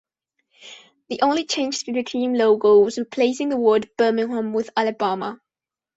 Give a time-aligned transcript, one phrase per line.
[1.09, 5.39] The only change to the team logo was replacing the word "Birmingham" with "Alabama.